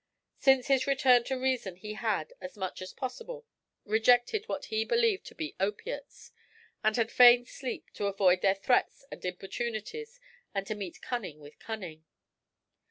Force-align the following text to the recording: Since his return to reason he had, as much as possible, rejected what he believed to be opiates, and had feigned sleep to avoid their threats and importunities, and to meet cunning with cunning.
Since 0.39 0.65
his 0.65 0.87
return 0.87 1.25
to 1.25 1.37
reason 1.37 1.75
he 1.75 1.93
had, 1.93 2.33
as 2.41 2.57
much 2.57 2.81
as 2.81 2.91
possible, 2.91 3.45
rejected 3.85 4.49
what 4.49 4.65
he 4.65 4.83
believed 4.83 5.27
to 5.27 5.35
be 5.35 5.55
opiates, 5.59 6.31
and 6.83 6.95
had 6.95 7.11
feigned 7.11 7.47
sleep 7.47 7.87
to 7.93 8.07
avoid 8.07 8.41
their 8.41 8.55
threats 8.55 9.05
and 9.11 9.23
importunities, 9.23 10.19
and 10.55 10.65
to 10.65 10.73
meet 10.73 11.03
cunning 11.03 11.39
with 11.39 11.59
cunning. 11.59 12.03